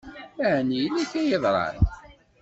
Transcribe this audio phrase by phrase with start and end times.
[0.53, 1.75] Ɛni yella kra i yeḍṛan?